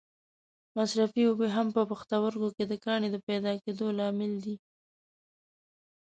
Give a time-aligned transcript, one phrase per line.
[0.77, 4.55] مصرفې اوبه هم په پښتورګو کې د کاڼې د پیدا کېدو لامل دي.